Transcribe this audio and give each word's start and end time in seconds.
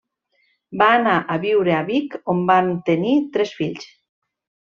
Van 0.81 0.93
anar 1.01 1.17
a 1.33 1.35
viure 1.43 1.75
a 1.79 1.83
Vic, 1.91 2.17
on 2.35 2.41
van 2.53 2.73
tenir 2.89 3.13
tres 3.37 3.55
fills: 3.61 3.87